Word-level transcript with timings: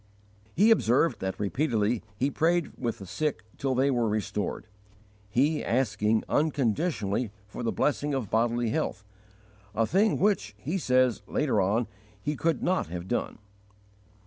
He 0.55 0.71
observed 0.71 1.19
that 1.19 1.39
repeatedly 1.39 2.01
he 2.17 2.31
prayed 2.31 2.71
with 2.75 2.97
the 2.97 3.05
sick 3.05 3.43
till 3.59 3.75
they 3.75 3.91
were 3.91 4.09
restored, 4.09 4.65
he 5.29 5.63
asking 5.63 6.23
unconditionally 6.27 7.31
for 7.45 7.61
the 7.61 7.71
blessing 7.71 8.15
of 8.15 8.31
bodily 8.31 8.71
health, 8.71 9.05
a 9.75 9.85
thing 9.85 10.17
which, 10.17 10.55
he 10.57 10.79
says, 10.79 11.21
later 11.27 11.61
on, 11.61 11.85
he 12.19 12.35
could 12.35 12.63
not 12.63 12.87
have 12.87 13.07
done. 13.07 13.37